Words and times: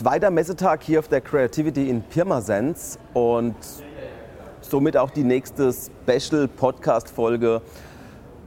zweiter 0.00 0.30
Messetag 0.30 0.82
hier 0.82 0.98
auf 0.98 1.08
der 1.08 1.20
Creativity 1.20 1.90
in 1.90 2.00
Pirmasens 2.00 2.98
und 3.12 3.54
somit 4.62 4.96
auch 4.96 5.10
die 5.10 5.24
nächste 5.24 5.74
Special 5.74 6.48
Podcast 6.48 7.10
Folge. 7.10 7.60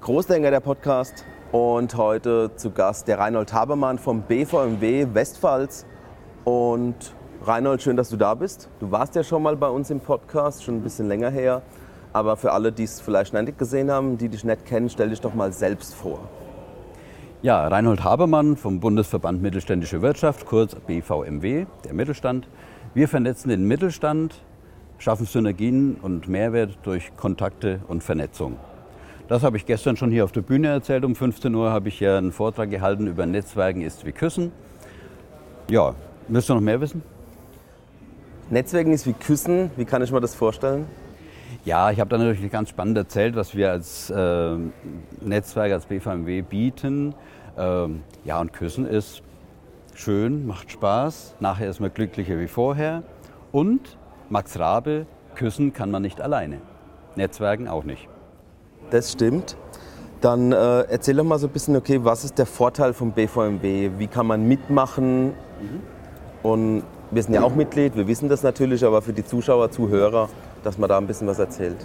Großdenker 0.00 0.50
der 0.50 0.58
Podcast 0.58 1.24
und 1.52 1.96
heute 1.96 2.50
zu 2.56 2.72
Gast 2.72 3.06
der 3.06 3.20
Reinhold 3.20 3.52
Habermann 3.52 4.00
vom 4.00 4.22
BVMW 4.22 5.06
Westpfalz. 5.12 5.86
Und 6.42 7.14
Reinhold, 7.44 7.80
schön, 7.80 7.96
dass 7.96 8.08
du 8.08 8.16
da 8.16 8.34
bist. 8.34 8.68
Du 8.80 8.90
warst 8.90 9.14
ja 9.14 9.22
schon 9.22 9.44
mal 9.44 9.54
bei 9.54 9.68
uns 9.68 9.88
im 9.90 10.00
Podcast, 10.00 10.64
schon 10.64 10.78
ein 10.78 10.82
bisschen 10.82 11.06
länger 11.06 11.30
her. 11.30 11.62
Aber 12.12 12.36
für 12.36 12.50
alle, 12.50 12.72
die 12.72 12.82
es 12.82 13.00
vielleicht 13.00 13.32
nicht 13.32 13.56
gesehen 13.56 13.88
haben, 13.92 14.18
die 14.18 14.28
dich 14.28 14.42
nicht 14.42 14.66
kennen, 14.66 14.90
stell 14.90 15.10
dich 15.10 15.20
doch 15.20 15.34
mal 15.34 15.52
selbst 15.52 15.94
vor. 15.94 16.18
Ja, 17.46 17.68
Reinhold 17.68 18.02
Habermann 18.02 18.56
vom 18.56 18.80
Bundesverband 18.80 19.40
Mittelständische 19.40 20.02
Wirtschaft, 20.02 20.46
kurz 20.46 20.74
BVMW, 20.74 21.66
der 21.84 21.94
Mittelstand. 21.94 22.48
Wir 22.92 23.06
vernetzen 23.06 23.50
den 23.50 23.68
Mittelstand, 23.68 24.42
schaffen 24.98 25.26
Synergien 25.26 25.94
und 26.02 26.26
Mehrwert 26.26 26.76
durch 26.82 27.14
Kontakte 27.16 27.82
und 27.86 28.02
Vernetzung. 28.02 28.56
Das 29.28 29.44
habe 29.44 29.58
ich 29.58 29.64
gestern 29.64 29.96
schon 29.96 30.10
hier 30.10 30.24
auf 30.24 30.32
der 30.32 30.40
Bühne 30.40 30.66
erzählt. 30.66 31.04
Um 31.04 31.14
15 31.14 31.54
Uhr 31.54 31.70
habe 31.70 31.86
ich 31.86 32.00
ja 32.00 32.18
einen 32.18 32.32
Vortrag 32.32 32.68
gehalten 32.68 33.06
über 33.06 33.26
Netzwerken 33.26 33.82
ist 33.82 34.04
wie 34.04 34.10
Küssen. 34.10 34.50
Ja, 35.70 35.94
willst 36.26 36.48
du 36.48 36.54
noch 36.54 36.60
mehr 36.60 36.80
wissen? 36.80 37.00
Netzwerken 38.50 38.92
ist 38.92 39.06
wie 39.06 39.12
Küssen. 39.12 39.70
Wie 39.76 39.84
kann 39.84 40.02
ich 40.02 40.10
mir 40.10 40.20
das 40.20 40.34
vorstellen? 40.34 40.86
Ja, 41.64 41.90
ich 41.90 42.00
habe 42.00 42.10
da 42.10 42.18
natürlich 42.18 42.50
ganz 42.50 42.68
spannend 42.68 42.96
erzählt, 42.96 43.36
was 43.36 43.54
wir 43.54 43.70
als 43.70 44.10
äh, 44.10 44.56
Netzwerk, 45.20 45.72
als 45.72 45.86
BVMW 45.86 46.42
bieten. 46.42 47.14
Ähm, 47.56 48.02
ja, 48.24 48.40
und 48.40 48.52
Küssen 48.52 48.86
ist 48.86 49.22
schön, 49.94 50.46
macht 50.46 50.70
Spaß. 50.70 51.36
Nachher 51.40 51.68
ist 51.68 51.80
man 51.80 51.92
glücklicher 51.92 52.38
wie 52.38 52.48
vorher. 52.48 53.02
Und 53.52 53.96
Max 54.28 54.58
Rabe, 54.58 55.06
Küssen 55.34 55.72
kann 55.72 55.90
man 55.90 56.02
nicht 56.02 56.20
alleine. 56.20 56.60
Netzwerken 57.16 57.68
auch 57.68 57.84
nicht. 57.84 58.08
Das 58.90 59.12
stimmt. 59.12 59.56
Dann 60.20 60.52
äh, 60.52 60.82
erzähl 60.82 61.16
doch 61.16 61.24
mal 61.24 61.38
so 61.38 61.46
ein 61.46 61.52
bisschen, 61.52 61.76
okay, 61.76 62.00
was 62.02 62.24
ist 62.24 62.38
der 62.38 62.46
Vorteil 62.46 62.92
vom 62.92 63.12
BVMW? 63.12 63.90
Wie 63.98 64.06
kann 64.06 64.26
man 64.26 64.46
mitmachen? 64.46 65.26
Mhm. 65.26 65.82
Und 66.42 66.82
wir 67.10 67.22
sind 67.22 67.34
ja 67.34 67.42
auch 67.42 67.54
Mitglied, 67.54 67.96
wir 67.96 68.06
wissen 68.06 68.28
das 68.28 68.42
natürlich, 68.42 68.84
aber 68.84 69.02
für 69.02 69.12
die 69.12 69.24
Zuschauer, 69.24 69.70
Zuhörer, 69.70 70.28
dass 70.64 70.78
man 70.78 70.88
da 70.88 70.98
ein 70.98 71.06
bisschen 71.06 71.26
was 71.26 71.38
erzählt. 71.38 71.76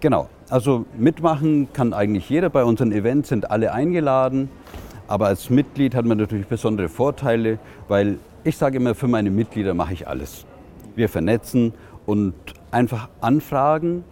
Genau, 0.00 0.28
also 0.48 0.84
mitmachen 0.96 1.72
kann 1.72 1.92
eigentlich 1.92 2.28
jeder. 2.30 2.50
Bei 2.50 2.64
unseren 2.64 2.92
Events 2.92 3.30
sind 3.30 3.50
alle 3.50 3.72
eingeladen. 3.72 4.48
Aber 5.08 5.26
als 5.26 5.48
Mitglied 5.48 5.94
hat 5.94 6.04
man 6.04 6.18
natürlich 6.18 6.46
besondere 6.46 6.88
Vorteile, 6.88 7.58
weil 7.88 8.18
ich 8.44 8.56
sage 8.56 8.76
immer, 8.76 8.94
für 8.94 9.08
meine 9.08 9.30
Mitglieder 9.30 9.74
mache 9.74 9.94
ich 9.94 10.06
alles. 10.06 10.44
Wir 10.94 11.08
vernetzen 11.08 11.72
und 12.06 12.34
einfach 12.70 13.08
anfragen 13.20 14.04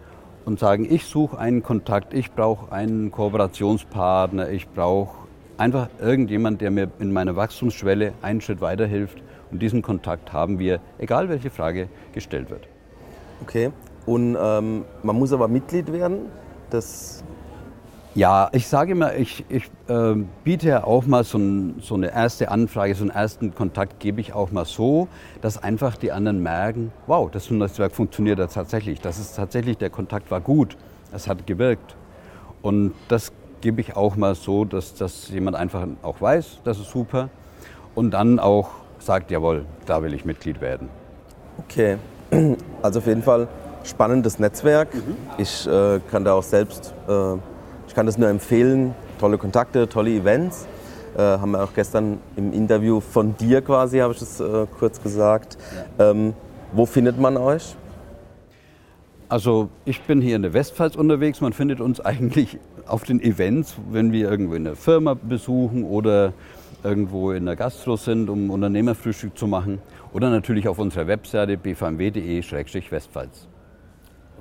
und 0.45 0.59
sagen, 0.59 0.87
ich 0.89 1.05
suche 1.05 1.37
einen 1.37 1.61
Kontakt, 1.61 2.13
ich 2.13 2.31
brauche 2.31 2.71
einen 2.71 3.11
Kooperationspartner, 3.11 4.49
ich 4.49 4.67
brauche 4.67 5.27
einfach 5.57 5.89
irgendjemand, 6.01 6.61
der 6.61 6.71
mir 6.71 6.89
in 6.99 7.13
meiner 7.13 7.35
Wachstumsschwelle 7.35 8.13
einen 8.21 8.41
Schritt 8.41 8.59
weiterhilft. 8.59 9.21
Und 9.51 9.61
diesen 9.61 9.81
Kontakt 9.81 10.33
haben 10.33 10.59
wir, 10.59 10.79
egal 10.97 11.29
welche 11.29 11.49
Frage 11.49 11.89
gestellt 12.13 12.49
wird. 12.49 12.67
Okay. 13.41 13.71
Und 14.05 14.37
ähm, 14.39 14.85
man 15.03 15.15
muss 15.17 15.33
aber 15.33 15.47
Mitglied 15.47 15.91
werden. 15.91 16.27
Das 16.69 17.23
ja, 18.17 18.49
ich 18.51 18.67
sage 18.67 18.93
immer, 18.93 19.13
ich, 19.13 19.45
ich 19.47 19.65
äh, 19.87 20.15
biete 20.43 20.67
ja 20.69 20.83
auch 20.83 21.05
mal 21.05 21.23
so, 21.23 21.37
ein, 21.37 21.75
so, 21.81 21.93
eine 21.93 22.11
erste 22.11 22.49
Anfrage, 22.49 22.95
so 22.95 23.03
einen 23.03 23.11
ersten 23.11 23.53
Kontakt 23.53 23.99
gebe 23.99 24.19
ich 24.19 24.33
auch 24.33 24.49
mal 24.49 24.65
so, 24.65 25.07
dass 25.41 25.61
einfach 25.61 25.97
die 25.97 26.11
anderen 26.11 26.41
merken, 26.41 26.91
wow, 27.05 27.29
das 27.29 27.51
Netzwerk 27.51 27.91
funktioniert 27.91 28.39
ja 28.39 28.47
tatsächlich. 28.47 29.01
Das 29.01 29.19
ist 29.19 29.35
tatsächlich, 29.35 29.77
der 29.77 29.91
Kontakt 29.91 30.31
war 30.31 30.41
gut, 30.41 30.77
es 31.13 31.27
hat 31.27 31.45
gewirkt. 31.45 31.95
Und 32.63 32.95
das 33.07 33.31
gebe 33.61 33.81
ich 33.81 33.95
auch 33.95 34.15
mal 34.15 34.33
so, 34.33 34.65
dass, 34.65 34.95
dass 34.95 35.29
jemand 35.29 35.55
einfach 35.55 35.85
auch 36.01 36.19
weiß, 36.19 36.61
das 36.63 36.79
ist 36.79 36.89
super. 36.89 37.29
Und 37.93 38.11
dann 38.15 38.39
auch 38.39 38.69
sagt, 38.99 39.31
jawohl, 39.31 39.65
da 39.85 40.01
will 40.03 40.13
ich 40.13 40.25
Mitglied 40.25 40.61
werden. 40.61 40.89
Okay, 41.59 41.97
also 42.81 42.99
auf 42.99 43.07
jeden 43.07 43.23
Fall 43.23 43.47
spannendes 43.83 44.39
Netzwerk. 44.39 44.93
Mhm. 44.93 45.17
Ich 45.37 45.67
äh, 45.67 45.99
kann 46.11 46.23
da 46.23 46.33
auch 46.33 46.43
selbst 46.43 46.93
äh, 47.07 47.37
kann 47.97 48.05
das 48.05 48.19
nur 48.19 48.29
empfehlen. 48.29 48.93
Tolle 49.19 49.39
Kontakte, 49.39 49.89
tolle 49.89 50.11
Events. 50.11 50.67
Äh, 51.17 51.21
haben 51.21 51.49
wir 51.49 51.63
auch 51.63 51.73
gestern 51.73 52.19
im 52.35 52.53
Interview 52.53 52.99
von 52.99 53.35
dir 53.35 53.63
quasi, 53.63 53.97
habe 53.97 54.13
ich 54.13 54.19
das 54.19 54.39
äh, 54.39 54.67
kurz 54.77 55.01
gesagt. 55.01 55.57
Ja. 55.97 56.11
Ähm, 56.11 56.35
wo 56.73 56.85
findet 56.85 57.19
man 57.19 57.37
euch? 57.37 57.75
Also 59.29 59.69
ich 59.83 59.99
bin 60.03 60.21
hier 60.21 60.35
in 60.35 60.43
der 60.43 60.53
Westpfalz 60.53 60.95
unterwegs. 60.95 61.41
Man 61.41 61.53
findet 61.53 61.81
uns 61.81 61.99
eigentlich 62.05 62.59
auf 62.85 63.03
den 63.03 63.19
Events, 63.19 63.77
wenn 63.89 64.11
wir 64.11 64.29
irgendwo 64.29 64.53
in 64.53 64.65
der 64.65 64.75
Firma 64.75 65.15
besuchen 65.15 65.83
oder 65.83 66.33
irgendwo 66.83 67.31
in 67.31 67.45
der 67.45 67.55
Gastro 67.55 67.95
sind, 67.95 68.29
um 68.29 68.49
Unternehmerfrühstück 68.49 69.37
zu 69.37 69.47
machen. 69.47 69.79
Oder 70.13 70.29
natürlich 70.29 70.67
auf 70.67 70.79
unserer 70.79 71.07
Webseite 71.07 71.57
bvmw.de-westpfalz. 71.57 73.47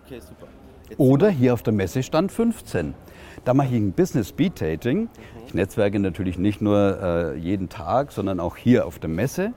Okay, 0.04 0.20
super. 0.20 0.46
Jetzt 0.88 1.00
oder 1.00 1.30
hier 1.30 1.52
auf 1.52 1.62
der 1.62 1.72
Messestand 1.72 2.30
15. 2.30 2.94
Da 3.44 3.54
mache 3.54 3.68
ich 3.68 3.74
ein 3.74 3.92
Business 3.92 4.28
Speed 4.28 4.60
Dating. 4.60 5.08
Ich 5.46 5.54
netzwerke 5.54 5.98
natürlich 5.98 6.38
nicht 6.38 6.60
nur 6.60 7.00
äh, 7.02 7.36
jeden 7.36 7.68
Tag, 7.68 8.12
sondern 8.12 8.40
auch 8.40 8.56
hier 8.56 8.86
auf 8.86 8.98
der 8.98 9.10
Messe. 9.10 9.52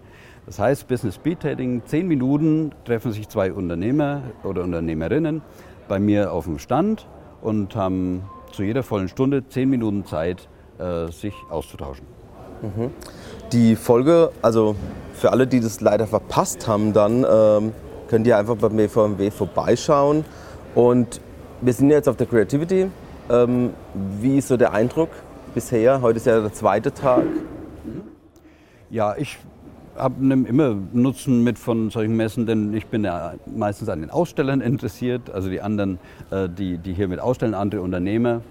Das 0.45 0.57
heißt, 0.57 0.87
Business 0.87 1.15
Speed 1.15 1.43
Dating, 1.43 1.83
zehn 1.85 2.07
Minuten 2.07 2.71
treffen 2.85 3.11
sich 3.11 3.29
zwei 3.29 3.53
Unternehmer 3.53 4.23
oder 4.43 4.63
Unternehmerinnen 4.63 5.41
bei 5.87 5.99
mir 5.99 6.33
auf 6.33 6.45
dem 6.45 6.57
Stand 6.57 7.07
und 7.41 7.75
haben 7.75 8.23
zu 8.51 8.63
jeder 8.63 8.81
vollen 8.81 9.07
Stunde 9.07 9.47
zehn 9.47 9.69
Minuten 9.69 10.05
Zeit, 10.05 10.49
äh, 10.79 11.11
sich 11.11 11.35
auszutauschen. 11.49 12.18
Mhm. 12.61 12.91
Die 13.51 13.75
Folge, 13.75 14.31
also 14.41 14.75
für 15.13 15.31
alle, 15.31 15.47
die 15.47 15.59
das 15.59 15.81
leider 15.81 16.07
verpasst 16.07 16.67
haben, 16.67 16.93
dann 16.93 17.25
ähm, 17.29 17.73
könnt 18.07 18.27
ihr 18.27 18.37
einfach 18.37 18.55
bei 18.55 18.69
BVMW 18.69 19.31
vorbeischauen. 19.31 20.25
Und 20.75 21.19
wir 21.61 21.73
sind 21.73 21.89
jetzt 21.89 22.07
auf 22.07 22.15
der 22.15 22.27
Creativity 22.27 22.89
ähm, 23.29 23.73
wie 23.93 24.37
ist 24.37 24.47
so 24.47 24.57
der 24.57 24.73
Eindruck 24.73 25.09
bisher? 25.53 26.01
Heute 26.01 26.17
ist 26.17 26.25
ja 26.25 26.41
der 26.41 26.53
zweite 26.53 26.93
Tag. 26.93 27.25
Ja, 28.89 29.15
ich 29.17 29.37
habe 29.95 30.15
immer 30.33 30.75
Nutzen 30.93 31.43
mit 31.43 31.59
von 31.59 31.91
solchen 31.91 32.15
Messen, 32.15 32.47
denn 32.47 32.73
ich 32.73 32.87
bin 32.87 33.03
ja 33.03 33.33
meistens 33.45 33.89
an 33.89 34.01
den 34.01 34.09
Ausstellern 34.09 34.61
interessiert, 34.61 35.29
also 35.29 35.49
die 35.49 35.61
anderen, 35.61 35.99
äh, 36.31 36.49
die, 36.49 36.77
die 36.77 36.93
hier 36.93 37.07
mit 37.07 37.19
ausstellen, 37.19 37.53
andere 37.53 37.81
Unternehmer. 37.81 38.41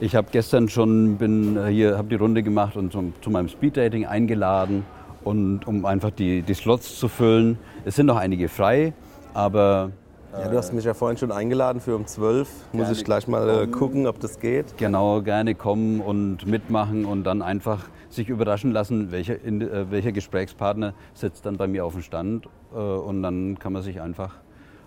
Ich 0.00 0.16
habe 0.16 0.28
gestern 0.30 0.68
schon 0.68 1.16
bin 1.18 1.56
äh, 1.56 1.68
hier, 1.68 1.96
habe 1.96 2.08
die 2.08 2.16
Runde 2.16 2.42
gemacht 2.42 2.76
und 2.76 2.92
zum, 2.92 3.14
zu 3.20 3.30
meinem 3.30 3.48
Speeddating 3.48 4.06
eingeladen, 4.06 4.84
und, 5.24 5.66
um 5.66 5.84
einfach 5.84 6.10
die, 6.10 6.42
die 6.42 6.54
Slots 6.54 6.98
zu 6.98 7.08
füllen. 7.08 7.58
Es 7.84 7.96
sind 7.96 8.06
noch 8.06 8.16
einige 8.16 8.48
frei, 8.48 8.92
aber 9.32 9.90
ja, 10.32 10.48
du 10.48 10.56
hast 10.56 10.72
mich 10.72 10.84
ja 10.84 10.94
vorhin 10.94 11.16
schon 11.16 11.30
eingeladen 11.30 11.80
für 11.80 11.94
um 11.94 12.06
12. 12.06 12.48
Muss 12.72 12.90
ich 12.90 13.04
gleich 13.04 13.28
mal 13.28 13.48
äh, 13.48 13.66
gucken, 13.68 14.06
ob 14.06 14.18
das 14.18 14.40
geht. 14.40 14.76
Genau, 14.76 15.22
gerne 15.22 15.54
kommen 15.54 16.00
und 16.00 16.46
mitmachen 16.46 17.04
und 17.04 17.24
dann 17.24 17.40
einfach 17.40 17.84
sich 18.10 18.28
überraschen 18.28 18.72
lassen, 18.72 19.12
welcher, 19.12 19.44
äh, 19.44 19.90
welcher 19.90 20.12
Gesprächspartner 20.12 20.94
sitzt 21.14 21.46
dann 21.46 21.56
bei 21.56 21.68
mir 21.68 21.84
auf 21.84 21.92
dem 21.92 22.02
Stand. 22.02 22.46
Äh, 22.74 22.78
und 22.78 23.22
dann 23.22 23.58
kann 23.58 23.72
man 23.72 23.82
sich 23.82 24.00
einfach 24.00 24.34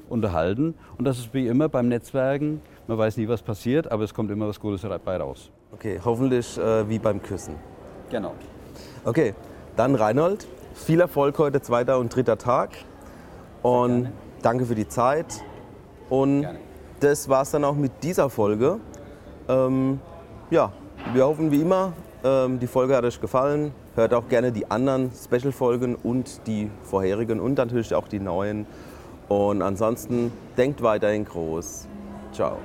unterhalten. 0.10 0.76
Und 0.98 1.06
das 1.06 1.20
ist 1.20 1.34
wie 1.34 1.48
immer 1.48 1.70
beim 1.70 1.88
Netzwerken. 1.88 2.62
Man 2.88 2.98
weiß 2.98 3.18
nie, 3.18 3.28
was 3.28 3.42
passiert, 3.42 3.92
aber 3.92 4.04
es 4.04 4.14
kommt 4.14 4.32
immer 4.32 4.48
was 4.48 4.60
Gutes 4.60 4.82
dabei 4.82 5.18
raus. 5.18 5.52
Okay, 5.74 6.00
hoffentlich 6.04 6.58
äh, 6.58 6.88
wie 6.90 7.00
beim 7.00 7.22
Küssen. 7.22 7.56
Genau. 8.10 8.34
Okay, 9.04 9.34
dann 9.76 9.96
Reinhold. 9.96 10.48
Viel 10.74 11.02
Erfolg 11.02 11.38
heute, 11.40 11.62
zweiter 11.62 12.00
und 12.00 12.16
dritter 12.16 12.38
Tag. 12.38 12.72
Und 13.64 14.10
danke 14.42 14.66
für 14.66 14.76
die 14.76 14.88
Zeit. 14.88 15.44
Und 16.10 16.42
Gerne. 16.42 16.60
das 17.00 17.28
war 17.28 17.42
es 17.42 17.52
dann 17.52 17.64
auch 17.64 17.76
mit 17.76 17.92
dieser 18.04 18.30
Folge. 18.30 18.80
Ähm, 19.50 20.00
ja, 20.50 20.72
wir 21.14 21.26
hoffen 21.26 21.52
wie 21.52 21.62
immer, 21.62 21.94
ähm, 22.24 22.60
die 22.60 22.68
Folge 22.68 22.96
hat 22.96 23.04
euch 23.04 23.20
gefallen. 23.20 23.74
Hört 23.96 24.14
auch 24.14 24.28
gerne 24.28 24.52
die 24.52 24.70
anderen 24.70 25.12
Special-Folgen 25.12 25.96
und 25.96 26.46
die 26.48 26.70
vorherigen 26.84 27.40
und 27.40 27.58
natürlich 27.58 27.94
auch 27.94 28.08
die 28.08 28.20
neuen. 28.20 28.66
Und 29.28 29.62
ansonsten 29.62 30.32
denkt 30.58 30.82
weiterhin 30.82 31.26
groß. 31.26 31.88
Ciao. 32.32 32.58